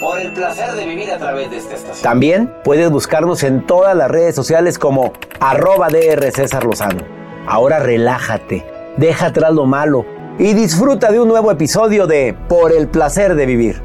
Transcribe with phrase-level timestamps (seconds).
[0.00, 2.02] Por el placer de vivir a través de esta estación.
[2.02, 7.04] También puedes buscarnos en todas las redes sociales como arroba DR César Lozano.
[7.46, 8.64] Ahora relájate,
[8.96, 10.04] deja atrás lo malo
[10.38, 13.82] y disfruta de un nuevo episodio de Por el placer de vivir.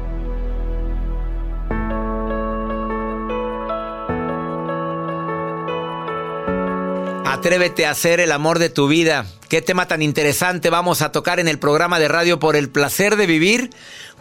[7.24, 9.24] Atrévete a ser el amor de tu vida.
[9.48, 13.16] Qué tema tan interesante vamos a tocar en el programa de radio Por el placer
[13.16, 13.70] de vivir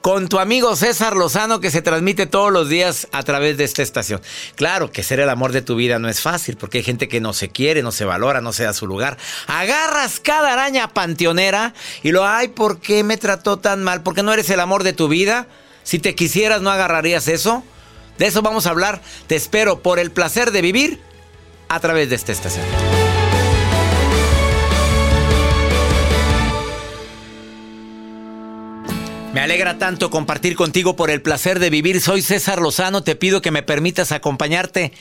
[0.02, 3.82] con tu amigo César Lozano que se transmite todos los días a través de esta
[3.82, 4.22] estación.
[4.56, 7.22] Claro que ser el amor de tu vida no es fácil porque hay gente que
[7.22, 9.18] no se quiere, no se valora, no se da su lugar.
[9.48, 11.74] Agarras cada araña panteonera
[12.04, 14.04] y lo, ay, ¿por qué me trató tan mal?
[14.04, 15.48] ¿Por qué no eres el amor de tu vida?
[15.84, 17.64] Si te quisieras, ¿no agarrarías eso?
[18.18, 19.02] De eso vamos a hablar.
[19.28, 21.02] Te espero por el placer de vivir
[21.70, 22.66] a través de esta estación.
[29.38, 32.02] Me alegra tanto compartir contigo por el placer de vivir.
[32.02, 34.94] Soy César Lozano, te pido que me permitas acompañarte.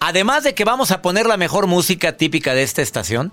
[0.00, 3.32] Además de que vamos a poner la mejor música típica de esta estación,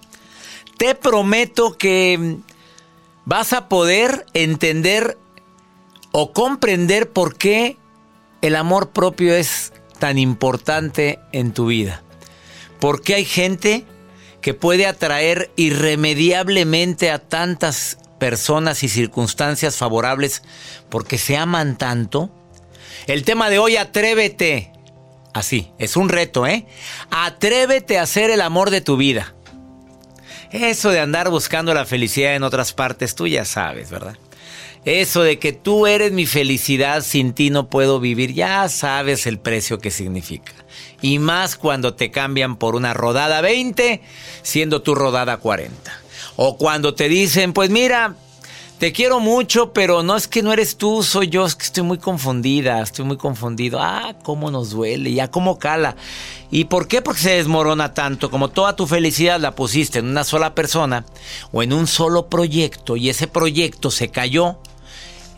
[0.78, 2.38] te prometo que
[3.26, 5.18] vas a poder entender
[6.12, 7.78] o comprender por qué
[8.44, 12.04] el amor propio es tan importante en tu vida.
[12.80, 13.88] ¿Por qué hay gente
[14.40, 20.44] que puede atraer irremediablemente a tantas personas y circunstancias favorables
[20.88, 22.32] porque se aman tanto.
[23.06, 24.72] El tema de hoy, atrévete.
[25.34, 26.66] Así, es un reto, ¿eh?
[27.12, 29.36] Atrévete a ser el amor de tu vida.
[30.52, 34.18] Eso de andar buscando la felicidad en otras partes, tú ya sabes, ¿verdad?
[34.86, 39.38] Eso de que tú eres mi felicidad, sin ti no puedo vivir, ya sabes el
[39.38, 40.54] precio que significa.
[41.02, 44.00] Y más cuando te cambian por una rodada 20,
[44.44, 46.03] siendo tu rodada 40.
[46.36, 48.16] O cuando te dicen, pues mira,
[48.80, 51.84] te quiero mucho, pero no es que no eres tú, soy yo, es que estoy
[51.84, 53.80] muy confundida, estoy muy confundido.
[53.82, 55.96] Ah, cómo nos duele, ya cómo cala.
[56.52, 57.02] ¿Y por qué?
[57.02, 61.06] Porque se desmorona tanto, como toda tu felicidad la pusiste en una sola persona
[61.52, 64.58] o en un solo proyecto y ese proyecto se cayó,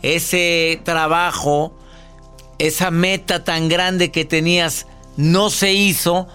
[0.02, 1.72] ese trabajo,
[2.58, 4.86] esa meta tan grande que tenías
[5.16, 6.26] no se hizo,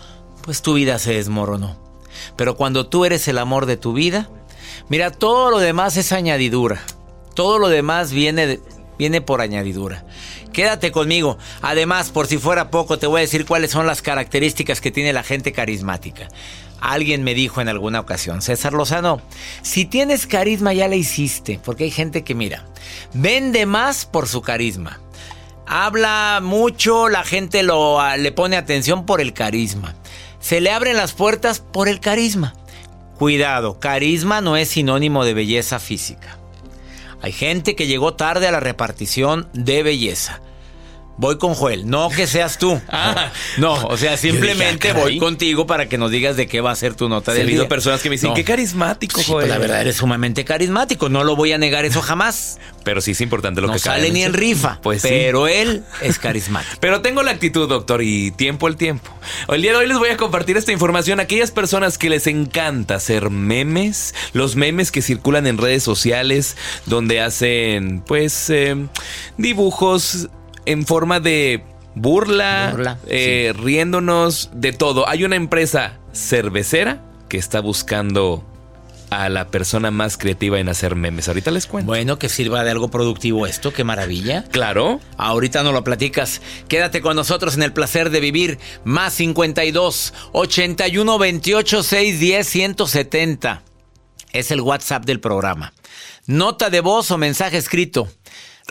[0.44, 1.78] pues tu vida se desmoronó.
[2.36, 4.30] Pero cuando tú eres el amor de tu vida,
[4.91, 6.81] Mira, todo lo demás es añadidura.
[7.34, 8.59] Todo lo demás viene,
[9.00, 10.03] viene por añadidura.
[10.52, 11.38] Quédate conmigo.
[11.62, 15.13] Además, por si fuera poco, te voy a decir cuáles son las características que tiene
[15.13, 16.28] la gente carismática.
[16.81, 19.22] Alguien me dijo en alguna ocasión, César Lozano,
[19.62, 22.66] si tienes carisma ya la hiciste, porque hay gente que mira,
[23.13, 25.00] vende más por su carisma.
[25.68, 29.96] Habla mucho, la gente lo, le pone atención por el carisma.
[30.41, 32.56] Se le abren las puertas por el carisma.
[33.22, 36.40] Cuidado, carisma no es sinónimo de belleza física.
[37.22, 40.42] Hay gente que llegó tarde a la repartición de belleza.
[41.22, 42.82] Voy con Joel, no que seas tú.
[42.94, 43.32] Ah.
[43.58, 46.76] no, o sea, simplemente ah, voy contigo para que nos digas de qué va a
[46.76, 47.68] ser tu nota de vida.
[47.68, 49.50] personas que me dicen, qué carismático, pues Joel.
[49.50, 52.59] la verdad, eres sumamente carismático, no lo voy a negar eso jamás.
[52.84, 56.20] Pero sí es importante lo no que sale ni en rifa, pues pero él es
[56.20, 56.78] carismático.
[56.80, 59.12] pero tengo la actitud, doctor, y tiempo el tiempo.
[59.48, 62.28] El día de hoy les voy a compartir esta información a aquellas personas que les
[62.28, 68.76] encanta hacer memes, los memes que circulan en redes sociales, donde hacen, pues, eh,
[69.38, 70.30] dibujos
[70.66, 71.64] en forma de
[71.96, 75.08] burla, eh, riéndonos de todo.
[75.08, 78.46] Hay una empresa cervecera que está buscando
[79.12, 81.28] a la persona más creativa en hacer memes.
[81.28, 81.88] Ahorita les cuento.
[81.88, 84.46] Bueno, que sirva de algo productivo esto, qué maravilla.
[84.46, 85.02] Claro.
[85.18, 86.42] Ahorita no lo platicas.
[86.70, 88.58] Quédate con nosotros en el placer de vivir.
[88.86, 93.64] Más 52 81 28 610 170.
[94.32, 95.74] Es el WhatsApp del programa.
[96.26, 98.08] Nota de voz o mensaje escrito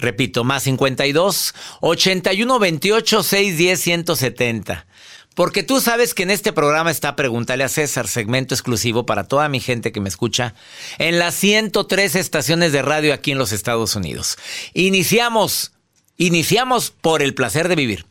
[0.01, 4.87] Repito, más 52 81 28 610 170.
[5.35, 9.49] Porque tú sabes que en este programa está Pregúntale a César, segmento exclusivo para toda
[9.49, 10.55] mi gente que me escucha
[10.99, 14.39] en las 103 estaciones de radio aquí en los Estados Unidos.
[14.75, 15.73] Iniciamos,
[16.17, 18.07] iniciamos por el placer de vivir.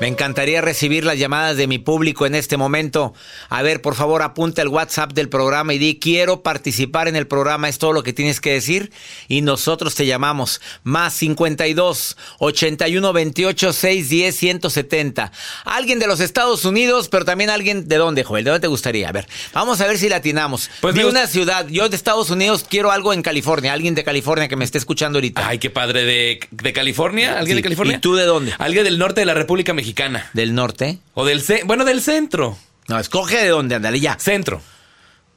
[0.00, 3.14] Me encantaría recibir las llamadas de mi público en este momento.
[3.48, 7.26] A ver, por favor, apunta el WhatsApp del programa y di quiero participar en el
[7.26, 8.92] programa, es todo lo que tienes que decir
[9.26, 10.60] y nosotros te llamamos.
[10.84, 15.32] Más 52 81 28 610 170.
[15.64, 19.08] Alguien de los Estados Unidos, pero también alguien de dónde, Joel, ¿de dónde te gustaría?
[19.08, 20.70] A ver, vamos a ver si latinamos.
[20.80, 24.46] Pues de una ciudad, yo de Estados Unidos quiero algo en California, alguien de California
[24.46, 25.44] que me esté escuchando ahorita.
[25.48, 26.04] Ay, qué padre.
[26.04, 27.36] ¿De, de California?
[27.36, 27.62] ¿Alguien Sí.
[27.62, 27.96] de California?
[27.96, 28.54] ¿Y tú de dónde?
[28.58, 29.87] Alguien del norte de la República Mexicana.
[30.32, 30.98] Del norte.
[31.14, 32.56] O del bueno, del centro.
[32.88, 34.16] No, escoge de dónde, ándale ya.
[34.18, 34.60] Centro.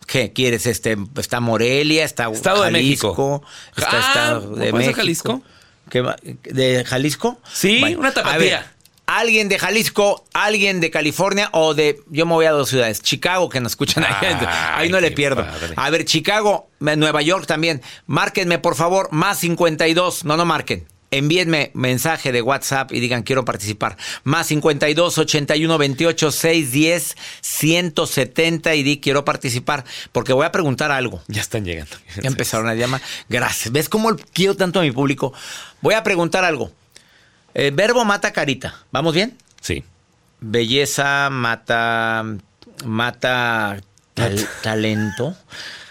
[0.07, 0.65] ¿Qué quieres?
[0.65, 3.43] Este, está Morelia, está Estado de Jalisco, México.
[3.77, 4.95] está Ah, Estado de ¿puede ser México.
[4.95, 5.41] Jalisco?
[5.89, 7.39] ¿Qué va- ¿De Jalisco?
[7.51, 8.35] Sí, una tapatía.
[8.35, 8.65] a ver,
[9.05, 11.99] alguien de Jalisco, alguien de California o de.
[12.09, 13.01] Yo me voy a dos ciudades.
[13.01, 14.13] Chicago, que nos escuchan ahí.
[14.21, 14.37] Ay,
[14.75, 15.45] ahí no le pierdo.
[15.45, 15.73] padre.
[15.75, 17.81] A ver, Chicago, Nueva York también.
[18.05, 20.23] Márquenme, por favor, más 52.
[20.25, 20.87] No, no marquen.
[21.13, 23.97] Envíenme mensaje de WhatsApp y digan quiero participar.
[24.23, 31.21] Más 52 81 28 610 170 y di quiero participar porque voy a preguntar algo.
[31.27, 31.97] Ya están llegando.
[32.21, 33.01] Ya empezaron a llamar.
[33.27, 33.73] Gracias.
[33.73, 35.33] ¿Ves cómo quiero tanto a mi público?
[35.81, 36.71] Voy a preguntar algo.
[37.53, 38.75] Eh, verbo mata carita.
[38.91, 39.37] ¿Vamos bien?
[39.59, 39.83] Sí.
[40.39, 42.23] Belleza mata.
[42.85, 43.81] Mata
[44.13, 45.35] tal- talento.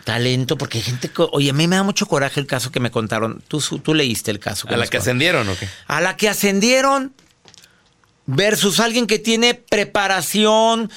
[0.04, 1.10] Talento, porque hay gente.
[1.32, 3.42] Oye, a mí me da mucho coraje el caso que me contaron.
[3.48, 4.66] Tú, su- tú leíste el caso.
[4.68, 5.00] ¿A la que contaron.
[5.02, 5.68] ascendieron o qué?
[5.86, 7.12] A la que ascendieron
[8.26, 10.90] versus alguien que tiene preparación,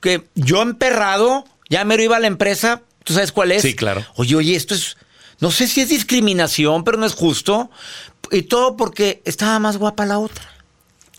[0.00, 3.62] que yo emperrado, ya me lo iba a la empresa, ¿tú sabes cuál es?
[3.62, 4.04] Sí, claro.
[4.16, 4.96] Oye, oye, esto es,
[5.40, 7.70] no sé si es discriminación, pero no es justo.
[8.30, 10.50] Y todo porque estaba más guapa la otra.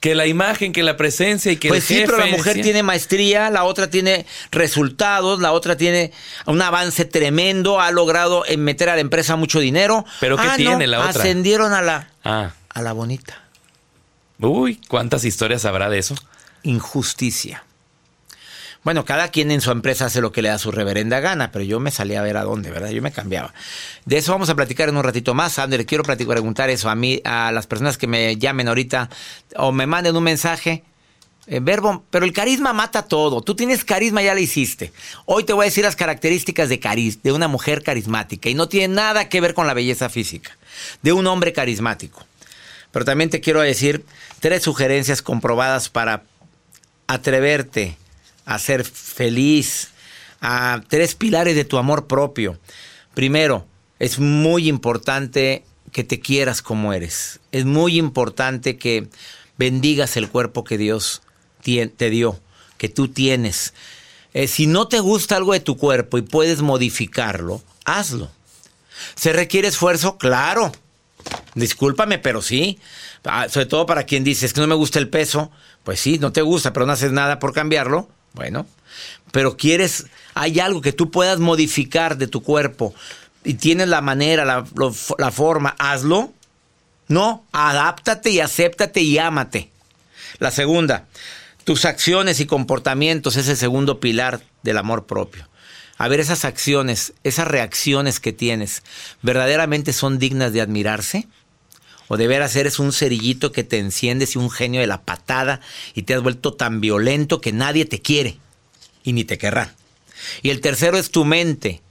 [0.06, 2.54] Que la imagen, que la presencia y que Pues el sí, pero la jefe, mujer
[2.58, 2.62] sí.
[2.62, 6.12] tiene maestría, la otra tiene resultados, la otra tiene
[6.46, 10.06] un avance tremendo, ha logrado eh, meter a la empresa mucho dinero.
[10.20, 11.10] ¿Pero qué Ah, no, tiene la otra?
[11.24, 12.52] Ascendieron a la, Ah.
[12.70, 13.42] a la bonita.
[14.40, 16.14] Uy, ¿cuántas historias habrá de eso?
[16.62, 17.64] injusticia.
[18.86, 21.66] Bueno, cada quien en su empresa hace lo que le da su reverenda gana, pero
[21.66, 22.92] yo me salía a ver a dónde, ¿verdad?
[22.92, 23.52] Yo me cambiaba.
[24.06, 25.58] De eso vamos a platicar en un ratito más.
[25.58, 29.10] Ander, quiero platicar, preguntar eso a mí, a las personas que me llamen ahorita
[29.56, 30.84] o me manden un mensaje.
[31.48, 33.42] Eh, verbo, pero el carisma mata todo.
[33.42, 34.94] Tú tienes carisma, ya lo hiciste.
[35.26, 38.70] Hoy te voy a decir las características de, cariz, de una mujer carismática y no
[38.70, 40.56] tiene nada que ver con la belleza física,
[41.02, 42.24] de un hombre carismático.
[42.92, 44.06] Pero también te quiero decir
[44.42, 46.22] tres sugerencias comprobadas para
[47.08, 47.98] atreverte
[48.46, 49.90] a ser feliz,
[50.42, 52.60] a tres pilares de tu amor propio.
[53.14, 53.66] Primero,
[54.00, 57.40] es muy importante que te quieras como eres.
[57.52, 59.08] Es muy importante que
[59.58, 61.22] bendigas el cuerpo que Dios
[61.64, 62.40] te dio,
[62.78, 63.74] que tú tienes.
[64.34, 68.30] Eh, si no te gusta algo de tu cuerpo y puedes modificarlo, hazlo.
[69.16, 70.18] ¿Se requiere esfuerzo?
[70.18, 70.72] Claro.
[71.56, 72.80] Discúlpame, pero sí.
[73.24, 75.52] Ah, Sobre todo para quien dice, es que no me gusta el peso.
[75.84, 78.10] Pues sí, no te gusta, pero no haces nada por cambiarlo.
[78.36, 78.68] Bueno,
[79.32, 82.94] pero quieres, hay algo que tú puedas modificar de tu cuerpo
[83.44, 84.66] y tienes la manera, la,
[85.18, 86.34] la forma, hazlo.
[87.08, 89.70] No, adáptate y acéptate y ámate.
[90.40, 91.06] La segunda,
[91.64, 95.48] tus acciones y comportamientos es el segundo pilar del amor propio.
[95.98, 98.84] A ver, esas acciones, esas reacciones que tienes,
[99.22, 101.28] ¿verdaderamente son dignas de admirarse?
[102.08, 105.62] ¿O de veras eres un cerillito que te enciendes y un genio de la patada
[105.94, 108.38] y te has vuelto tan violento que nadie te quiere
[109.04, 109.74] y ni te querrá?
[110.42, 111.82] Y el tercero es tu mente,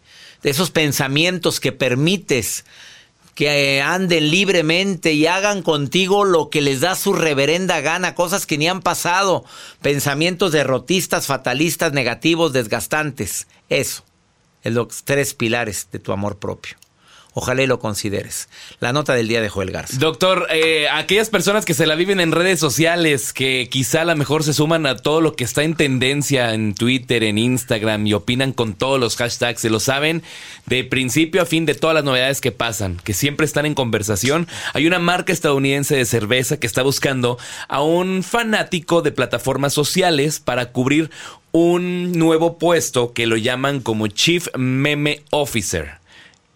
[0.42, 2.64] esos pensamientos que permites
[3.34, 8.46] que eh, anden libremente y hagan contigo lo que les da su reverenda gana, cosas
[8.46, 9.44] que ni han pasado,
[9.82, 13.48] pensamientos derrotistas, fatalistas, negativos, desgastantes.
[13.68, 14.04] Eso
[14.62, 16.76] es los tres pilares de tu amor propio.
[17.36, 18.48] Ojalá y lo consideres.
[18.78, 19.98] La nota del día de Joel Garza.
[19.98, 24.14] Doctor, eh, aquellas personas que se la viven en redes sociales, que quizá a lo
[24.14, 28.14] mejor se suman a todo lo que está en tendencia en Twitter, en Instagram y
[28.14, 30.22] opinan con todos los hashtags, se lo saben
[30.66, 34.46] de principio a fin de todas las novedades que pasan, que siempre están en conversación.
[34.72, 37.36] Hay una marca estadounidense de cerveza que está buscando
[37.66, 41.10] a un fanático de plataformas sociales para cubrir
[41.50, 46.03] un nuevo puesto que lo llaman como Chief Meme Officer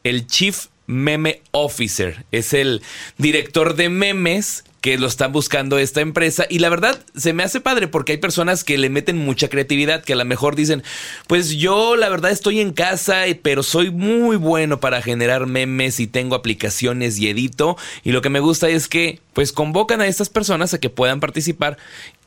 [0.08, 2.24] el Chief Meme Officer.
[2.32, 2.82] Es el
[3.18, 6.46] director de memes que lo están buscando esta empresa.
[6.48, 10.04] Y la verdad, se me hace padre porque hay personas que le meten mucha creatividad,
[10.04, 10.82] que a lo mejor dicen,
[11.26, 16.06] pues yo la verdad estoy en casa, pero soy muy bueno para generar memes y
[16.06, 17.76] tengo aplicaciones y edito.
[18.04, 21.20] Y lo que me gusta es que pues convocan a estas personas a que puedan
[21.20, 21.76] participar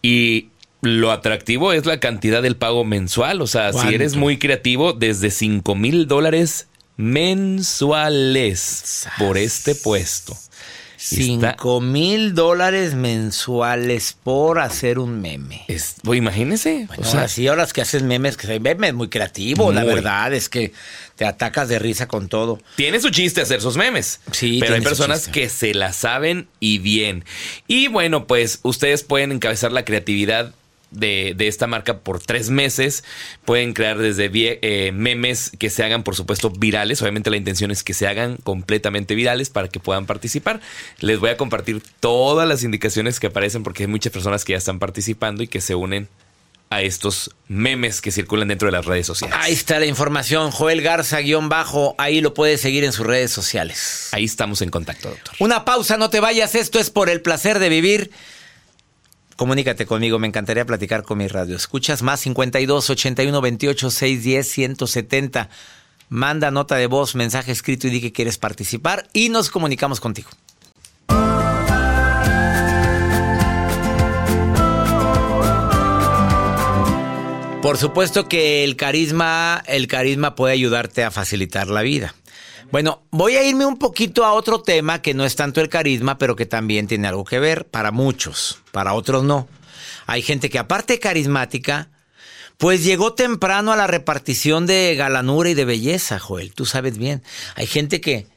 [0.02, 0.48] y...
[0.84, 3.44] Lo atractivo es la cantidad del pago mensual.
[3.44, 8.82] O sea, si eres muy creativo, desde 5 mil dólares mensuales
[9.18, 10.38] por este puesto.
[11.04, 15.64] Cinco mil dólares mensuales por hacer un meme.
[15.68, 16.88] Es, pues, imagínese.
[16.96, 20.74] o sea, sí, ahora que haces memes, que memes muy creativo, la verdad es que
[21.16, 22.60] te atacas de risa con todo.
[22.76, 24.20] Tiene su chiste hacer sus memes.
[24.32, 27.26] Sí, pero hay personas que se la saben y bien.
[27.68, 30.54] Y bueno, pues ustedes pueden encabezar la creatividad
[30.92, 33.04] de, esta marca por tres meses.
[33.46, 37.02] Pueden crear desde eh, memes que se hagan, por supuesto, virales.
[37.02, 40.62] Obviamente la intención es que se hagan completamente virales para que puedan participar.
[41.00, 44.58] Les voy a compartir todas las indicaciones que aparecen porque hay muchas personas que ya
[44.58, 46.08] están participando y que se unen
[46.72, 49.36] a estos memes que circulan dentro de las redes sociales.
[49.42, 53.30] Ahí está la información, Joel Garza guion bajo, ahí lo puedes seguir en sus redes
[53.30, 54.08] sociales.
[54.14, 55.36] Ahí estamos en contacto, doctor.
[55.40, 58.12] Una pausa, no te vayas, esto es por el placer de vivir
[59.42, 61.56] comunícate conmigo, me encantaría platicar con mi radio.
[61.56, 65.50] Escuchas más 52 81 28 610 170.
[66.10, 70.30] Manda nota de voz, mensaje escrito y di que quieres participar y nos comunicamos contigo.
[77.64, 82.14] Por supuesto que el carisma, el carisma puede ayudarte a facilitar la vida.
[82.72, 86.18] Bueno, voy a irme un poquito a otro tema que no es tanto el carisma,
[86.18, 89.48] pero que también tiene algo que ver para muchos, para otros no.
[90.08, 91.90] Hay gente que aparte carismática,
[92.58, 97.22] pues llegó temprano a la repartición de galanura y de belleza, Joel, tú sabes bien.
[97.56, 98.28] Hay gente que...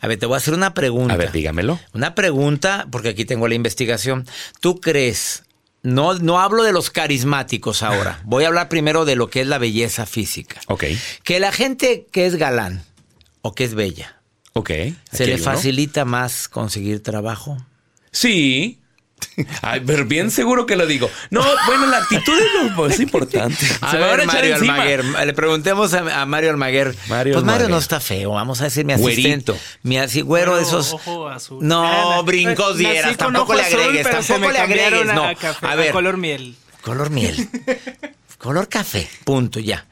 [0.00, 1.14] A ver, te voy a hacer una pregunta.
[1.14, 1.78] A ver, dígamelo.
[1.94, 4.26] Una pregunta, porque aquí tengo la investigación.
[4.60, 5.44] ¿Tú crees
[5.84, 8.20] no, no hablo de los carismáticos ahora.
[8.24, 10.60] Voy a hablar primero de lo que es la belleza física.
[10.66, 10.84] Ok.
[11.22, 12.82] Que la gente que es galán,
[13.44, 14.16] o que es bella.
[14.54, 14.70] Ok.
[15.12, 17.58] ¿Se le facilita más conseguir trabajo?
[18.10, 18.80] Sí.
[19.60, 21.10] Ay, pero bien seguro que lo digo.
[21.28, 23.66] No, bueno, la actitud es lo importante.
[23.82, 25.04] A ver, Mario Almaguer.
[25.04, 26.96] Le preguntemos a, Mario Almaguer.
[27.08, 28.30] Mario pues Mario no está feo.
[28.30, 29.52] Vamos a decir mi asistente.
[29.82, 30.94] Mi así, güero, esos.
[30.94, 31.58] Ojo azul.
[31.60, 33.16] No, brincos dieras.
[33.18, 34.08] Tampoco le agregues.
[34.08, 35.06] tampoco le agregues.
[35.14, 35.24] No.
[35.68, 35.92] A, ver.
[35.92, 36.56] color miel.
[36.80, 37.48] Color miel.
[38.38, 39.06] color café.
[39.24, 39.86] Punto, ya.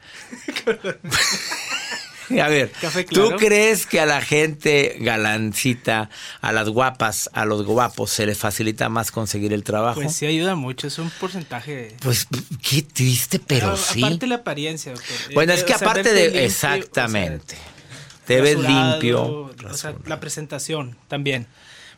[2.41, 2.71] A ver,
[3.09, 6.09] ¿tú crees que a la gente galancita,
[6.41, 10.01] a las guapas, a los guapos, se les facilita más conseguir el trabajo?
[10.01, 11.95] Pues sí ayuda mucho, es un porcentaje.
[12.01, 12.27] Pues
[12.61, 14.03] qué triste, pero, sí.
[14.03, 15.33] Aparte la apariencia, doctor.
[15.33, 16.45] Bueno, es eh, que aparte de...
[16.45, 17.55] exactamente.
[18.25, 19.51] te ves limpio.
[19.69, 21.47] O sea, la presentación también.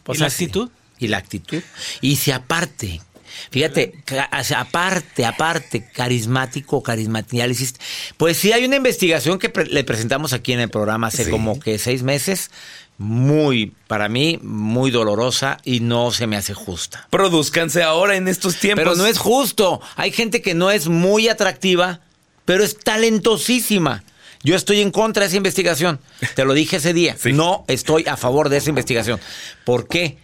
[0.04, 0.70] Pues ¿Y la actitud?
[1.00, 1.62] Y la actitud.
[2.02, 3.02] Y si aparte
[3.52, 3.94] Fíjate,
[4.56, 7.44] aparte, aparte, carismático, carismático,
[8.18, 11.78] Pues sí, hay una investigación que le presentamos aquí en el programa hace como que
[11.78, 12.52] seis meses,
[12.98, 17.08] muy, para mí, muy dolorosa y no se me hace justa.
[17.10, 18.84] Produzcanse ahora en estos tiempos.
[18.84, 19.82] Pero no es justo.
[19.96, 22.00] Hay gente que no es muy atractiva,
[22.46, 24.04] pero es talentosísima.
[24.44, 26.00] Yo estoy en contra de esa investigación.
[26.36, 27.18] Te lo dije ese día.
[27.34, 29.20] No estoy a favor de esa investigación.
[29.64, 30.18] ¿Por qué?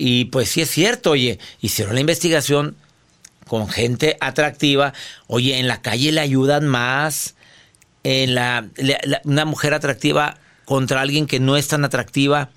[0.00, 2.76] Y pues sí es cierto, oye, hicieron la investigación
[3.48, 4.94] con gente atractiva,
[5.26, 7.34] oye, en la calle le ayudan más,
[8.04, 8.68] en la,
[9.24, 12.50] una mujer atractiva contra alguien que no es tan atractiva,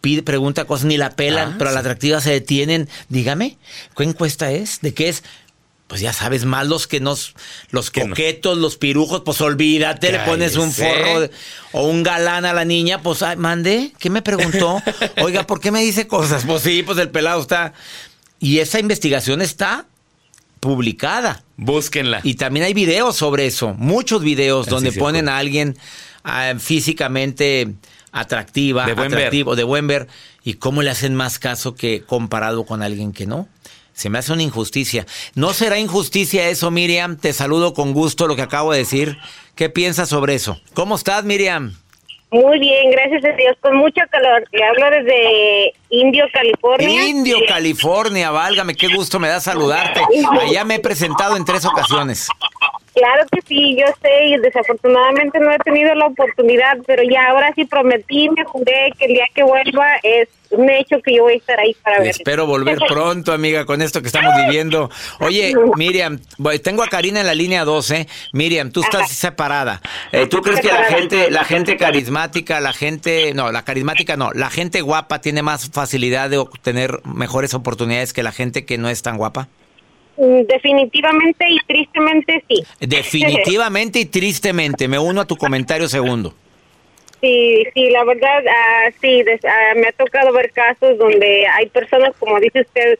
[0.00, 2.88] pide, pregunta cosas, ni la pelan, ah, pero a la atractiva se detienen.
[3.08, 3.56] Dígame,
[3.96, 4.80] ¿qué encuesta es?
[4.80, 5.22] ¿De qué es?
[5.90, 7.34] Pues ya sabes, más los que nos,
[7.72, 11.28] los coquetos, los pirujos, pues olvídate, le pones un forro
[11.72, 14.80] o un galán a la niña, pues ay, mande, ¿qué me preguntó?
[15.20, 16.44] Oiga, ¿por qué me dice cosas?
[16.46, 17.72] Pues sí, pues el pelado está.
[18.38, 19.86] Y esa investigación está
[20.60, 21.42] publicada.
[21.56, 22.20] Búsquenla.
[22.22, 25.76] Y también hay videos sobre eso, muchos videos donde ponen a alguien
[26.22, 27.74] ah, físicamente
[28.12, 30.06] atractiva, de buen atractivo, de buen ver,
[30.44, 33.48] y cómo le hacen más caso que comparado con alguien que no.
[34.00, 35.04] Se me hace una injusticia.
[35.34, 37.18] ¿No será injusticia eso, Miriam?
[37.18, 39.18] Te saludo con gusto lo que acabo de decir.
[39.54, 40.58] ¿Qué piensas sobre eso?
[40.72, 41.76] ¿Cómo estás, Miriam?
[42.30, 44.48] Muy bien, gracias a Dios, con mucho calor.
[44.52, 47.08] Le hablo desde Indio, California.
[47.08, 50.00] Indio, California, válgame, qué gusto me da saludarte.
[50.40, 52.28] Allá me he presentado en tres ocasiones.
[52.94, 57.52] Claro que sí, yo sé y desafortunadamente no he tenido la oportunidad, pero ya ahora
[57.54, 61.34] sí prometí, me juré que el día que vuelva es un hecho que yo voy
[61.34, 62.08] a estar ahí para ver.
[62.08, 64.90] Espero volver pronto, amiga, con esto que estamos viviendo.
[65.20, 66.20] Oye, Miriam,
[66.62, 68.08] tengo a Karina en la línea 12.
[68.32, 69.80] Miriam, tú estás separada.
[70.10, 74.32] Eh, ¿Tú crees que la gente, la gente carismática, la gente, no, la carismática no,
[74.32, 78.88] la gente guapa tiene más facilidad de obtener mejores oportunidades que la gente que no
[78.88, 79.48] es tan guapa?
[80.20, 82.62] Mm, definitivamente y tristemente sí.
[82.78, 84.86] Definitivamente y tristemente.
[84.86, 86.34] Me uno a tu comentario segundo.
[87.22, 92.12] Sí, sí, la verdad, uh, sí, ah, me ha tocado ver casos donde hay personas,
[92.18, 92.98] como dice usted,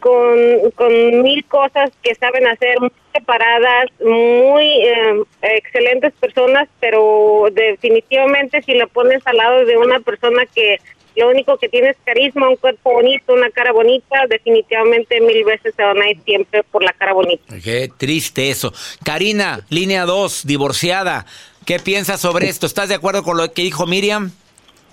[0.00, 8.60] con, con mil cosas que saben hacer, muy separadas, muy em, excelentes personas, pero definitivamente
[8.60, 10.78] si lo pones al lado de una persona que
[11.16, 15.74] lo único que tiene es carisma, un cuerpo bonito, una cara bonita, definitivamente mil veces
[15.76, 17.54] se van a ir siempre por la cara bonita.
[17.62, 18.72] Qué triste eso.
[19.04, 21.26] Karina, línea 2, divorciada,
[21.64, 22.66] ¿qué piensas sobre esto?
[22.66, 24.32] ¿Estás de acuerdo con lo que dijo Miriam?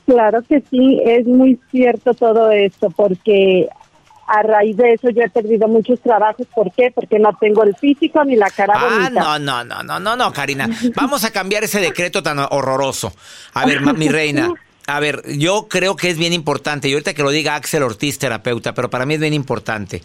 [0.06, 3.70] Claro que sí, es muy cierto todo esto, porque
[4.30, 6.46] a raíz de eso yo he perdido muchos trabajos.
[6.54, 6.92] ¿Por qué?
[6.94, 9.10] Porque no tengo el físico ni la cara ah, bonita.
[9.10, 10.70] no, no, no, no, no, no, Karina.
[10.96, 13.14] Vamos a cambiar ese decreto tan horroroso.
[13.54, 14.54] A ver, mi reina.
[14.90, 18.18] A ver, yo creo que es bien importante, y ahorita que lo diga Axel Ortiz,
[18.18, 20.02] terapeuta, pero para mí es bien importante.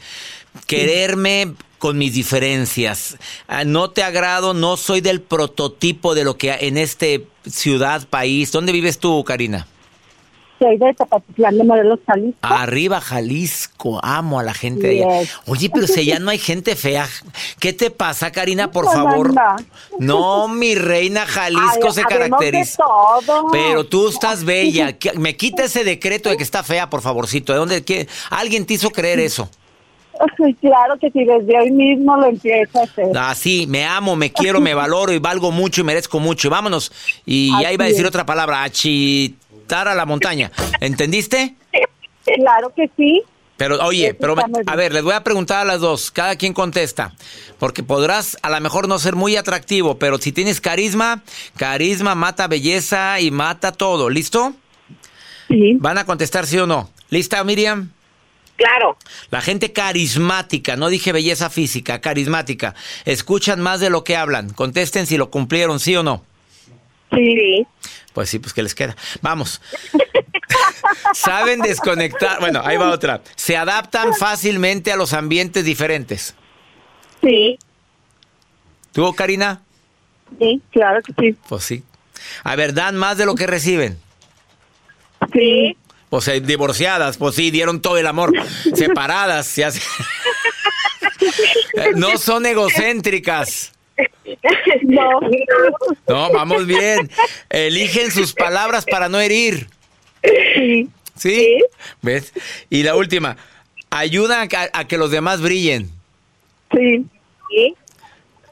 [0.66, 3.16] Quererme con mis diferencias.
[3.48, 8.52] Ah, no te agrado, no soy del prototipo de lo que en este ciudad, país.
[8.52, 9.66] ¿Dónde vives tú, Karina?
[10.64, 12.38] Soy de Zapatitlán de Morelos, Jalisco.
[12.42, 14.00] Arriba, Jalisco.
[14.02, 15.30] Amo a la gente de allá.
[15.46, 17.06] Oye, pero si allá no hay gente fea.
[17.58, 19.34] ¿Qué te pasa, Karina, por favor?
[19.98, 22.82] No, mi reina, Jalisco se caracteriza.
[23.52, 24.96] Pero tú estás bella.
[25.16, 27.52] Me quita ese decreto de que está fea, por favorcito.
[27.52, 27.84] ¿De dónde?
[27.84, 28.08] Qué?
[28.30, 29.48] ¿Alguien te hizo creer eso?
[30.60, 33.06] Claro que sí, desde hoy mismo lo empiezo a hacer.
[33.16, 36.48] Ah, sí, me amo, me quiero, me valoro y valgo mucho y merezco mucho.
[36.48, 36.92] vámonos.
[37.26, 39.34] Y ya iba a decir otra palabra, achi
[39.72, 40.50] a la montaña.
[40.80, 41.56] ¿Entendiste?
[42.24, 43.22] Claro que sí.
[43.56, 44.34] Pero oye, pero
[44.66, 47.12] a ver, les voy a preguntar a las dos, cada quien contesta,
[47.60, 51.22] porque podrás a lo mejor no ser muy atractivo, pero si tienes carisma,
[51.56, 54.54] carisma mata belleza y mata todo, ¿listo?
[55.46, 55.76] Sí.
[55.78, 56.90] ¿Van a contestar sí o no?
[57.10, 57.92] ¿Lista, Miriam?
[58.56, 58.96] Claro.
[59.30, 64.50] La gente carismática, no dije belleza física, carismática, escuchan más de lo que hablan.
[64.50, 66.24] Contesten si lo cumplieron, sí o no.
[67.14, 67.66] Sí.
[68.12, 68.96] Pues sí, pues que les queda.
[69.22, 69.60] Vamos.
[71.14, 72.40] Saben desconectar.
[72.40, 73.22] Bueno, ahí va otra.
[73.34, 76.34] Se adaptan fácilmente a los ambientes diferentes.
[77.22, 77.58] Sí.
[78.92, 79.62] ¿Tú, Karina?
[80.38, 81.36] Sí, claro que sí.
[81.48, 81.82] Pues sí.
[82.42, 83.98] A ver, dan más de lo que reciben.
[85.32, 85.76] Sí.
[86.08, 88.32] Pues sea, divorciadas, pues sí, dieron todo el amor.
[88.74, 89.66] Separadas, se
[91.96, 93.72] no son egocéntricas.
[94.82, 95.20] No.
[96.08, 97.10] No, vamos bien.
[97.50, 99.68] Eligen sus palabras para no herir.
[100.54, 100.88] Sí.
[101.16, 101.58] ¿Sí?
[102.02, 102.32] ¿Ves?
[102.70, 103.36] Y la última,
[103.90, 105.90] ayudan a, que los demás brillen.
[106.72, 107.04] Sí.
[107.50, 107.74] ¿Sí?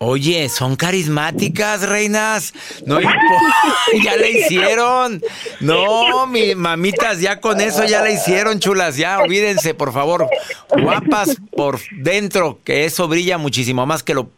[0.05, 2.53] Oye, son carismáticas, reinas.
[2.87, 5.23] No ya la hicieron.
[5.61, 8.97] No, mi mamitas, ya con eso ya la hicieron, chulas.
[8.97, 10.29] Ya olvídense, por favor.
[10.71, 14.29] Guapas por dentro, que eso brilla muchísimo más que lo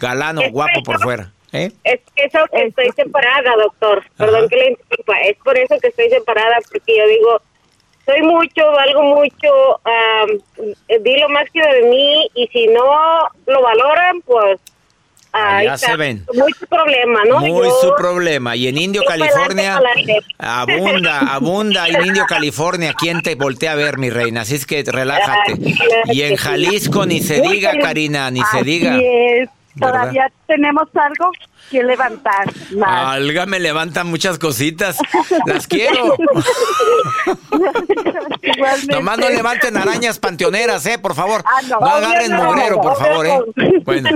[0.00, 1.32] galano, guapo por fuera.
[1.52, 1.72] ¿eh?
[1.84, 4.04] Es que eso que estoy separada, doctor.
[4.16, 5.20] Perdón que le interrumpa.
[5.20, 7.40] Es por eso que estoy separada, porque yo digo,
[8.06, 9.80] soy mucho, valgo mucho,
[11.00, 14.60] di lo más que de mí y si no lo valoran, pues
[15.32, 16.24] Ahí ya se ven.
[16.34, 17.40] Muy su problema, ¿no?
[17.40, 18.56] Muy su problema.
[18.56, 19.80] Y en Indio, California,
[20.38, 22.94] abunda, abunda en Indio, California.
[22.98, 24.42] ¿Quién te voltea a ver, mi reina?
[24.42, 25.54] Así es que relájate.
[26.06, 28.98] Y en Jalisco ni se diga, Karina, ni se diga.
[29.80, 31.32] Todavía tenemos algo
[31.70, 32.52] que levantar.
[32.76, 33.16] Más.
[33.16, 34.98] Alga me levanta muchas cositas.
[35.46, 36.16] Las quiero.
[38.88, 40.98] Nomás no levanten arañas panteoneras, ¿eh?
[40.98, 41.42] Por favor.
[41.44, 43.38] Ah, no, agarren mugrero, por favor, ¿eh?
[43.84, 44.10] Bueno.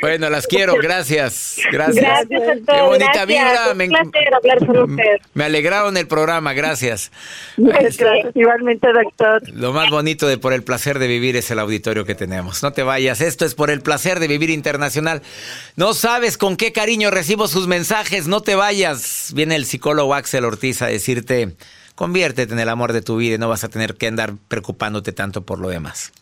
[0.00, 0.74] bueno, las quiero.
[0.74, 1.58] Gracias.
[1.70, 2.26] Gracias.
[2.28, 3.74] Qué bonita vibra.
[3.74, 5.18] Me, hablar con usted.
[5.34, 6.52] me alegraron el programa.
[6.52, 7.10] Gracias.
[7.56, 8.34] Gracias.
[8.34, 9.42] Igualmente, doctor.
[9.52, 12.62] Lo más bonito de Por el Placer de Vivir es el auditorio que tenemos.
[12.62, 13.20] No te vayas.
[13.20, 15.22] Esto es Por el Placer de Vivir Internacional.
[15.76, 19.30] No sabes con qué cariño recibo sus mensajes, no te vayas.
[19.34, 21.56] Viene el psicólogo Axel Ortiz a decirte,
[21.94, 25.12] conviértete en el amor de tu vida y no vas a tener que andar preocupándote
[25.12, 26.12] tanto por lo demás.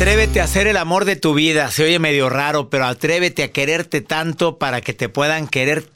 [0.00, 1.70] Atrévete a ser el amor de tu vida.
[1.70, 5.90] Se oye medio raro, pero atrévete a quererte tanto para que te puedan querer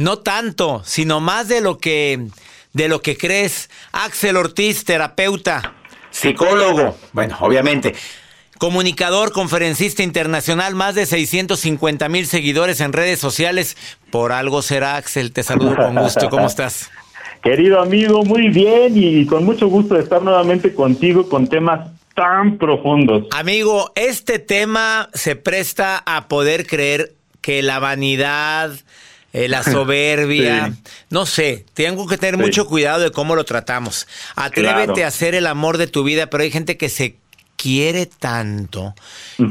[0.00, 2.26] no tanto, sino más de lo que
[2.72, 3.68] de lo que crees.
[3.92, 5.74] Axel Ortiz, terapeuta,
[6.10, 7.94] psicólogo, bueno, obviamente,
[8.56, 13.76] comunicador, conferencista internacional, más de 650 mil seguidores en redes sociales.
[14.10, 16.30] Por algo será Axel, te saludo con gusto.
[16.30, 16.90] ¿Cómo estás?
[17.42, 22.56] Querido amigo, muy bien y con mucho gusto de estar nuevamente contigo con temas tan
[22.56, 23.26] profundos.
[23.32, 28.72] Amigo, este tema se presta a poder creer que la vanidad,
[29.32, 30.72] eh, la soberbia,
[31.10, 34.06] no sé, tengo que tener mucho cuidado de cómo lo tratamos.
[34.36, 37.16] Atrévete a hacer el amor de tu vida, pero hay gente que se
[37.56, 38.94] quiere tanto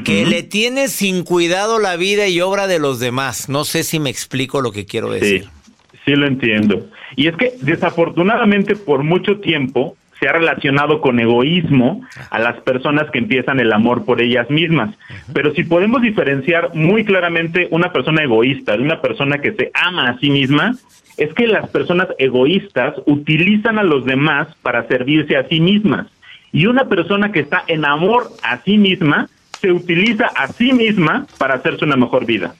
[0.03, 3.49] que le tiene sin cuidado la vida y obra de los demás.
[3.49, 5.43] No sé si me explico lo que quiero decir.
[5.91, 6.89] Sí, sí lo entiendo.
[7.15, 13.09] Y es que desafortunadamente por mucho tiempo se ha relacionado con egoísmo a las personas
[13.11, 14.95] que empiezan el amor por ellas mismas.
[15.33, 20.09] Pero si podemos diferenciar muy claramente una persona egoísta de una persona que se ama
[20.09, 20.75] a sí misma,
[21.17, 26.07] es que las personas egoístas utilizan a los demás para servirse a sí mismas.
[26.51, 29.29] Y una persona que está en amor a sí misma
[29.61, 32.55] se utiliza a sí misma para hacerse una mejor vida.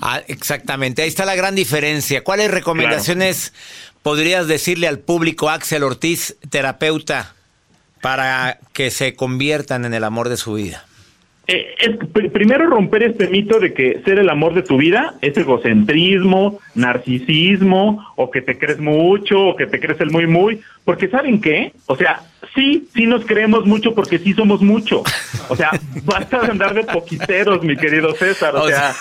[0.00, 2.24] Ah, exactamente, ahí está la gran diferencia.
[2.24, 3.52] ¿Cuáles recomendaciones
[4.08, 7.34] podrías decirle al público, Axel Ortiz, terapeuta,
[8.00, 10.86] para que se conviertan en el amor de su vida?
[11.46, 11.74] Eh,
[12.32, 18.02] primero romper este mito de que ser el amor de tu vida es egocentrismo, narcisismo,
[18.16, 21.74] o que te crees mucho, o que te crees el muy muy, porque ¿saben qué?
[21.84, 22.22] O sea,
[22.54, 25.02] sí, sí nos creemos mucho porque sí somos mucho.
[25.50, 25.70] O sea,
[26.06, 28.56] basta de andar de poquiteros, mi querido César.
[28.56, 28.94] O, sea,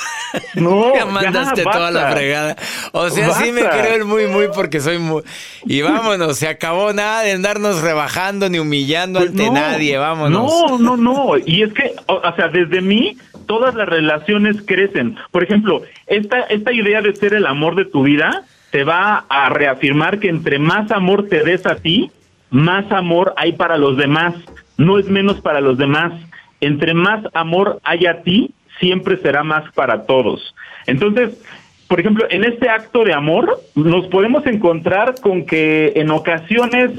[0.56, 0.93] no.
[0.95, 2.58] Ya mandaste toda la fregada.
[2.91, 5.23] O sea, sí me creo el muy, muy porque soy muy.
[5.65, 10.43] Y vámonos, se acabó nada de andarnos rebajando ni humillando pues ante nadie, vámonos.
[10.43, 11.38] No, no, no.
[11.38, 15.15] Y es que, o, o sea, desde mí, todas las relaciones crecen.
[15.32, 19.50] Por ejemplo, esta, esta idea de ser el amor de tu vida te va a
[19.50, 22.12] reafirmar que entre más amor te des a ti,
[22.50, 24.34] más amor hay para los demás,
[24.78, 26.14] no es menos para los demás.
[26.60, 30.56] Entre más amor hay a ti, siempre será más para todos.
[30.86, 31.42] Entonces,
[31.88, 36.92] por ejemplo, en este acto de amor nos podemos encontrar con que en ocasiones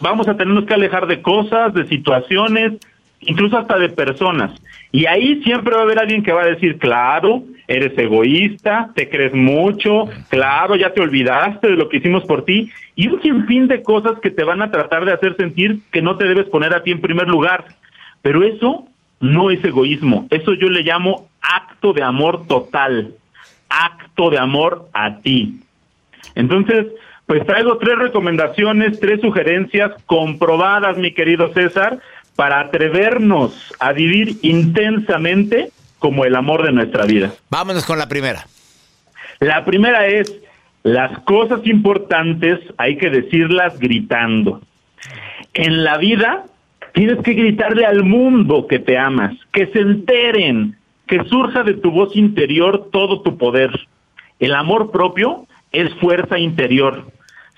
[0.00, 2.74] vamos a tenernos que alejar de cosas, de situaciones,
[3.20, 4.52] incluso hasta de personas.
[4.90, 9.10] Y ahí siempre va a haber alguien que va a decir, claro, eres egoísta, te
[9.10, 13.68] crees mucho, claro, ya te olvidaste de lo que hicimos por ti, y un sinfín
[13.68, 16.74] de cosas que te van a tratar de hacer sentir que no te debes poner
[16.74, 17.66] a ti en primer lugar.
[18.22, 18.86] Pero eso
[19.20, 23.14] no es egoísmo, eso yo le llamo acto de amor total,
[23.68, 25.60] acto de amor a ti.
[26.34, 26.86] Entonces,
[27.26, 31.98] pues traigo tres recomendaciones, tres sugerencias comprobadas, mi querido César,
[32.34, 37.32] para atrevernos a vivir intensamente como el amor de nuestra vida.
[37.50, 38.46] Vámonos con la primera.
[39.40, 40.34] La primera es,
[40.82, 44.60] las cosas importantes hay que decirlas gritando.
[45.54, 46.44] En la vida
[46.92, 51.90] tienes que gritarle al mundo que te amas, que se enteren, que surja de tu
[51.90, 53.70] voz interior todo tu poder.
[54.38, 57.06] El amor propio es fuerza interior.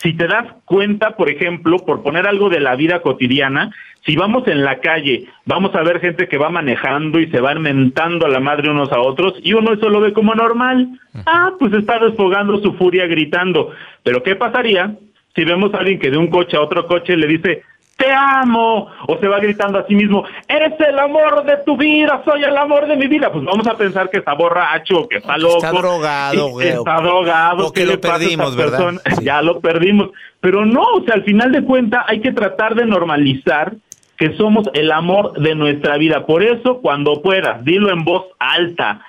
[0.03, 3.71] Si te das cuenta, por ejemplo, por poner algo de la vida cotidiana,
[4.07, 7.55] si vamos en la calle, vamos a ver gente que va manejando y se va
[7.55, 10.89] mentando a la madre unos a otros y uno eso lo ve como normal.
[11.27, 13.73] Ah, pues está desfogando su furia gritando.
[14.03, 14.97] Pero ¿qué pasaría
[15.35, 17.63] si vemos a alguien que de un coche a otro coche le dice,
[18.01, 22.23] te amo, o se va gritando a sí mismo, eres el amor de tu vida,
[22.25, 25.37] soy el amor de mi vida, pues vamos a pensar que está borracho, que está
[25.37, 25.59] loco.
[25.59, 26.69] Está drogado, güey.
[26.69, 27.73] Está drogado.
[27.73, 28.95] que lo perdimos, ¿verdad?
[29.23, 30.11] Ya lo perdimos.
[30.41, 33.75] Pero no, o sea, al final de cuentas hay que tratar de normalizar
[34.17, 36.25] que somos el amor de nuestra vida.
[36.25, 39.03] Por eso, cuando puedas, dilo en voz alta,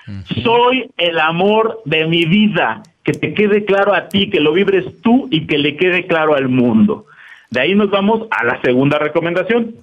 [0.43, 5.01] soy el amor de mi vida, que te quede claro a ti, que lo vibres
[5.01, 7.05] tú y que le quede claro al mundo.
[7.51, 9.75] De ahí nos vamos a la segunda recomendación.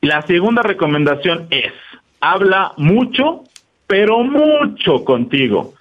[0.00, 1.72] La segunda recomendación es,
[2.20, 3.44] habla mucho,
[3.86, 5.74] pero mucho contigo.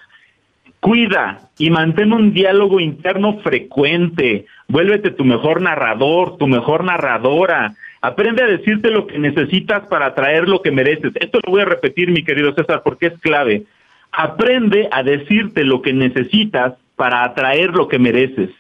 [0.79, 4.45] Cuida y mantén un diálogo interno frecuente.
[4.67, 7.73] Vuélvete tu mejor narrador, tu mejor narradora.
[7.99, 11.13] Aprende a decirte lo que necesitas para atraer lo que mereces.
[11.15, 13.63] Esto lo voy a repetir, mi querido César, porque es clave.
[14.11, 18.51] Aprende a decirte lo que necesitas para atraer lo que mereces.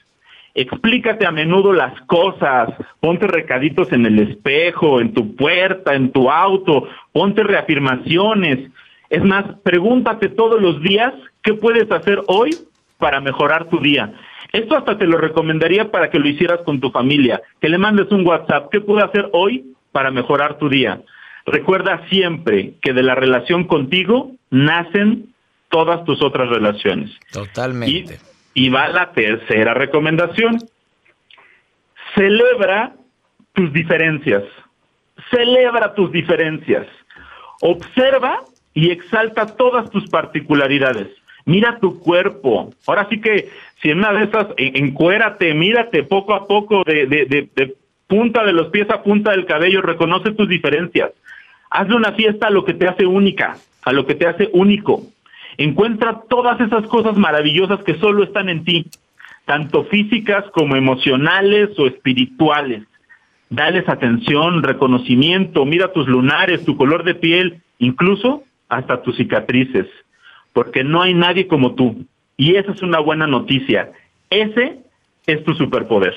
[0.55, 2.69] Explícate a menudo las cosas,
[3.01, 8.71] ponte recaditos en el espejo, en tu puerta, en tu auto, ponte reafirmaciones.
[9.09, 11.13] Es más, pregúntate todos los días
[11.43, 12.55] qué puedes hacer hoy
[12.97, 14.13] para mejorar tu día.
[14.53, 18.09] Esto hasta te lo recomendaría para que lo hicieras con tu familia, que le mandes
[18.11, 21.01] un WhatsApp, ¿qué puedo hacer hoy para mejorar tu día?
[21.45, 25.33] Recuerda siempre que de la relación contigo nacen
[25.69, 27.11] todas tus otras relaciones.
[27.33, 27.91] Totalmente.
[27.91, 30.57] Y, y va la tercera recomendación.
[32.15, 32.93] Celebra
[33.53, 34.43] tus diferencias.
[35.29, 36.87] Celebra tus diferencias.
[37.61, 38.39] Observa
[38.73, 41.09] y exalta todas tus particularidades.
[41.45, 42.73] Mira tu cuerpo.
[42.87, 43.49] Ahora sí que
[43.81, 47.75] si en una de esas, encuérate, mírate poco a poco de, de, de,
[48.07, 51.11] punta de los pies a punta del cabello, reconoce tus diferencias.
[51.69, 55.03] Hazle una fiesta a lo que te hace única, a lo que te hace único.
[55.57, 58.87] Encuentra todas esas cosas maravillosas que solo están en ti,
[59.45, 62.83] tanto físicas como emocionales o espirituales.
[63.49, 69.85] Dales atención, reconocimiento, mira tus lunares, tu color de piel, incluso hasta tus cicatrices,
[70.51, 72.05] porque no hay nadie como tú.
[72.37, 73.91] Y esa es una buena noticia.
[74.29, 74.79] Ese
[75.27, 76.15] es tu superpoder.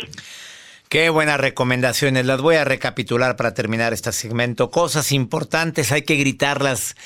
[0.88, 2.24] Qué buenas recomendaciones.
[2.24, 4.70] Las voy a recapitular para terminar este segmento.
[4.70, 6.96] Cosas importantes, hay que gritarlas.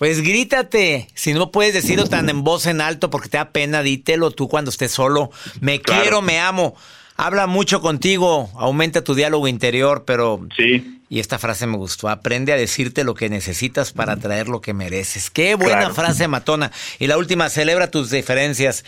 [0.00, 1.08] Pues grítate.
[1.12, 4.48] Si no puedes decirlo tan en voz en alto porque te da pena, dítelo tú
[4.48, 5.30] cuando estés solo.
[5.60, 6.74] Me quiero, me amo.
[7.18, 10.48] Habla mucho contigo, aumenta tu diálogo interior, pero...
[10.56, 11.02] Sí.
[11.10, 12.08] Y esta frase me gustó.
[12.08, 15.28] Aprende a decirte lo que necesitas para traer lo que mereces.
[15.28, 16.72] Qué buena frase matona.
[16.98, 18.86] Y la última, celebra tus diferencias.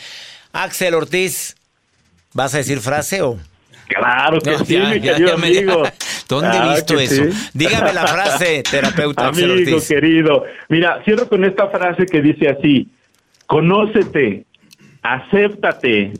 [0.55, 1.57] Axel Ortiz,
[2.33, 3.39] ¿vas a decir frase o...?
[3.93, 5.83] Claro que sí, mi querido amigo.
[6.29, 7.25] ¿Dónde he visto eso?
[7.53, 9.29] Dígame la frase, terapeuta.
[9.29, 12.89] Amigo querido, mira, cierro con esta frase que dice así:
[13.47, 14.45] Conócete,
[15.03, 16.13] acéptate,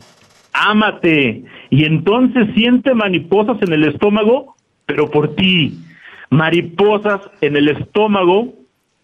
[0.51, 4.55] ámate, y entonces siente mariposas en el estómago,
[4.85, 5.79] pero por ti.
[6.29, 8.53] Mariposas en el estómago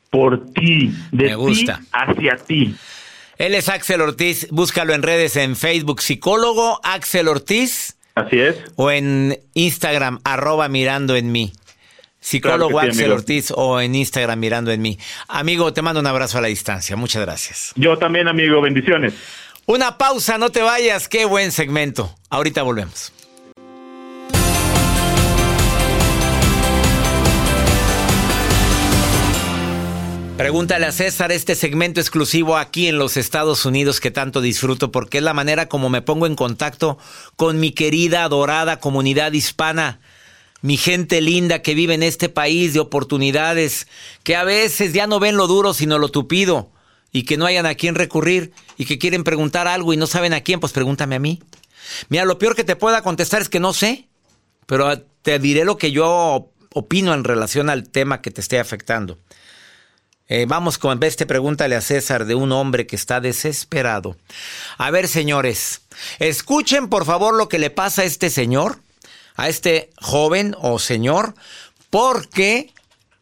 [0.09, 1.77] por ti, de Me gusta.
[1.77, 2.75] ti hacia ti.
[3.37, 7.98] Él es Axel Ortiz, búscalo en redes en Facebook, psicólogo Axel Ortiz.
[8.19, 8.57] Así es.
[8.75, 11.53] O en Instagram, arroba mirando en mí.
[12.19, 13.11] Psicólogo Claro sí, Axel.
[13.11, 14.99] Ortiz o en Instagram mirando en mí.
[15.27, 16.95] Amigo, te mando un abrazo a la distancia.
[16.95, 17.71] Muchas gracias.
[17.75, 19.13] Yo también, amigo, bendiciones.
[19.65, 21.07] Una pausa, no te vayas.
[21.07, 22.13] Qué buen segmento.
[22.29, 23.13] Ahorita volvemos.
[30.39, 35.17] Pregúntale a César este segmento exclusivo aquí en los Estados Unidos que tanto disfruto porque
[35.17, 36.97] es la manera como me pongo en contacto
[37.35, 39.99] con mi querida, adorada comunidad hispana,
[40.61, 43.89] mi gente linda que vive en este país de oportunidades,
[44.23, 46.71] que a veces ya no ven lo duro sino lo tupido
[47.11, 50.31] y que no hayan a quién recurrir y que quieren preguntar algo y no saben
[50.31, 51.43] a quién, pues pregúntame a mí.
[52.07, 54.07] Mira, lo peor que te pueda contestar es que no sé,
[54.67, 59.19] pero te diré lo que yo opino en relación al tema que te esté afectando.
[60.31, 64.15] Eh, vamos con este pregúntale a César de un hombre que está desesperado.
[64.77, 65.81] A ver, señores,
[66.19, 68.75] escuchen por favor lo que le pasa a este señor,
[69.35, 71.33] a este joven o señor,
[71.89, 72.71] porque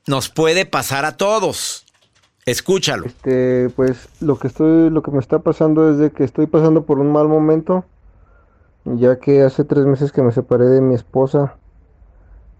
[0.05, 1.85] nos puede pasar a todos.
[2.45, 3.05] Escúchalo.
[3.05, 6.83] Este, pues lo que estoy, lo que me está pasando es de que estoy pasando
[6.83, 7.85] por un mal momento,
[8.83, 11.55] ya que hace tres meses que me separé de mi esposa.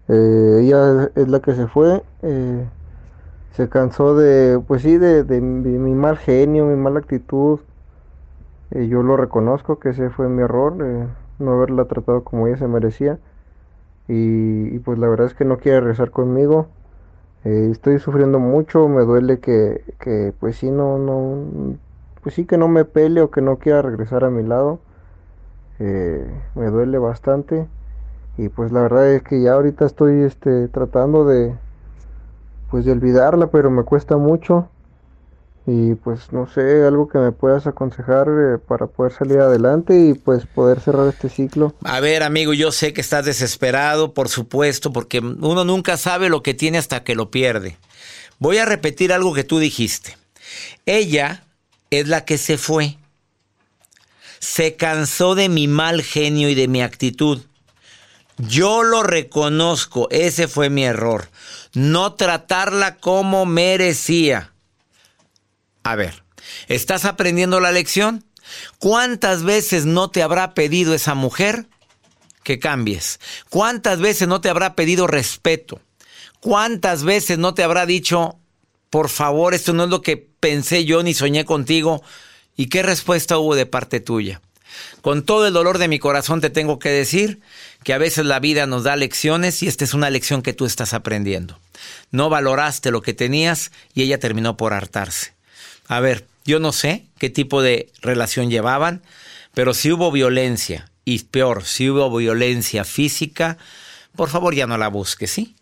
[0.08, 2.02] Eh, ella es la que se fue.
[2.22, 2.66] eh,
[3.52, 7.60] se cansó de, pues sí, de, de mi, mal genio, mi mala actitud.
[8.70, 11.06] Eh, yo lo reconozco que ese fue mi error, eh,
[11.38, 13.18] no haberla tratado como ella se merecía.
[14.08, 16.68] Y, y pues la verdad es que no quiere regresar conmigo.
[17.44, 21.76] Eh, estoy sufriendo mucho, me duele que, que pues sí no, no,
[22.22, 24.80] pues sí que no me pele o que no quiera regresar a mi lado.
[25.78, 27.66] Eh, me duele bastante.
[28.36, 31.54] Y pues la verdad es que ya ahorita estoy este, tratando de,
[32.70, 34.68] pues de olvidarla, pero me cuesta mucho.
[35.66, 40.14] Y pues no sé, algo que me puedas aconsejar eh, para poder salir adelante y
[40.14, 41.74] pues poder cerrar este ciclo.
[41.84, 46.42] A ver, amigo, yo sé que estás desesperado, por supuesto, porque uno nunca sabe lo
[46.42, 47.76] que tiene hasta que lo pierde.
[48.38, 50.16] Voy a repetir algo que tú dijiste.
[50.86, 51.44] Ella
[51.90, 52.96] es la que se fue.
[54.38, 57.42] Se cansó de mi mal genio y de mi actitud.
[58.38, 61.28] Yo lo reconozco, ese fue mi error.
[61.74, 64.52] No tratarla como merecía.
[65.82, 66.22] A ver,
[66.68, 68.24] ¿estás aprendiendo la lección?
[68.78, 71.66] ¿Cuántas veces no te habrá pedido esa mujer
[72.42, 73.20] que cambies?
[73.50, 75.80] ¿Cuántas veces no te habrá pedido respeto?
[76.40, 78.38] ¿Cuántas veces no te habrá dicho,
[78.90, 82.02] por favor, esto no es lo que pensé yo ni soñé contigo?
[82.56, 84.40] ¿Y qué respuesta hubo de parte tuya?
[85.02, 87.40] Con todo el dolor de mi corazón te tengo que decir
[87.84, 90.66] que a veces la vida nos da lecciones y esta es una lección que tú
[90.66, 91.58] estás aprendiendo.
[92.10, 95.32] No valoraste lo que tenías y ella terminó por hartarse.
[95.86, 99.02] A ver, yo no sé qué tipo de relación llevaban,
[99.54, 103.56] pero si hubo violencia, y peor, si hubo violencia física,
[104.14, 105.54] por favor ya no la busques, ¿sí?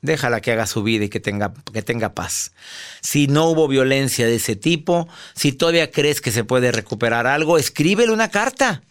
[0.00, 2.52] Déjala que haga su vida y que tenga, que tenga paz.
[3.00, 7.58] Si no hubo violencia de ese tipo, si todavía crees que se puede recuperar algo,
[7.58, 8.82] escríbele una carta.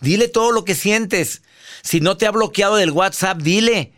[0.00, 1.42] Dile todo lo que sientes.
[1.82, 3.92] Si no te ha bloqueado del WhatsApp, dile.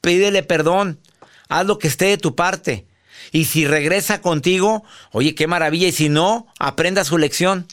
[0.00, 1.00] Pídele perdón.
[1.48, 2.86] Haz lo que esté de tu parte.
[3.32, 5.88] Y si regresa contigo, oye, qué maravilla.
[5.88, 7.66] Y si no, aprenda su lección.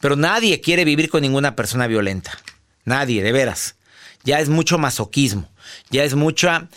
[0.00, 2.32] Pero nadie quiere vivir con ninguna persona violenta.
[2.84, 3.76] Nadie, de veras.
[4.24, 5.48] Ya es mucho masoquismo.
[5.90, 6.68] Ya es mucha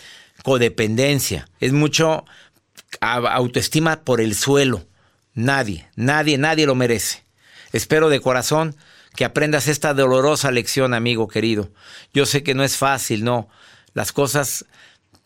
[0.44, 1.48] codependencia.
[1.58, 2.24] Es mucho
[3.00, 4.86] autoestima por el suelo.
[5.32, 7.24] Nadie, nadie, nadie lo merece.
[7.72, 8.76] Espero de corazón
[9.16, 11.70] que aprendas esta dolorosa lección, amigo querido.
[12.12, 13.48] Yo sé que no es fácil, no.
[13.94, 14.66] Las cosas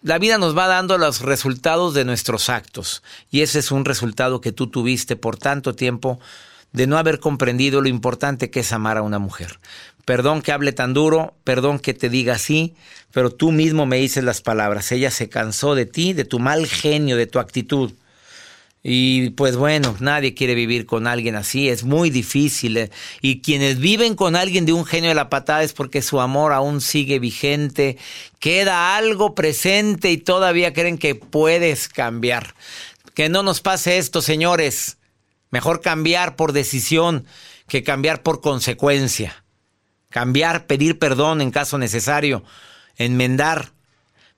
[0.03, 3.03] la vida nos va dando los resultados de nuestros actos
[3.33, 6.21] y ese es un resultado que tú tuviste por tanto tiempo
[6.73, 9.59] de no haber comprendido lo importante que es amar a una mujer.
[10.09, 12.75] Perdón que hable tan duro, perdón que te diga así,
[13.13, 14.91] pero tú mismo me dices las palabras.
[14.91, 17.93] Ella se cansó de ti, de tu mal genio, de tu actitud.
[18.83, 22.79] Y pues bueno, nadie quiere vivir con alguien así, es muy difícil.
[22.79, 22.91] Eh.
[23.21, 26.55] Y quienes viven con alguien de un genio de la patada es porque su amor
[26.55, 27.99] aún sigue vigente,
[28.39, 32.55] queda algo presente y todavía creen que puedes cambiar.
[33.13, 34.97] Que no nos pase esto, señores.
[35.51, 37.27] Mejor cambiar por decisión
[37.69, 39.45] que cambiar por consecuencia.
[40.11, 42.45] Cambiar, pedir perdón en caso necesario,
[42.97, 43.73] enmendar.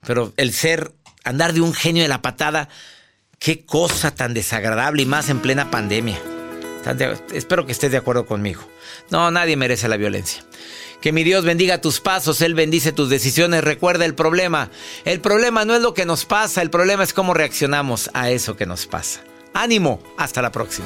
[0.05, 0.91] Pero el ser,
[1.23, 2.69] andar de un genio de la patada,
[3.41, 6.19] Qué cosa tan desagradable y más en plena pandemia.
[7.33, 8.61] Espero que estés de acuerdo conmigo.
[9.09, 10.43] No, nadie merece la violencia.
[11.01, 13.63] Que mi Dios bendiga tus pasos, Él bendice tus decisiones.
[13.63, 14.69] Recuerda el problema.
[15.05, 18.55] El problema no es lo que nos pasa, el problema es cómo reaccionamos a eso
[18.55, 19.21] que nos pasa.
[19.55, 20.85] Ánimo, hasta la próxima.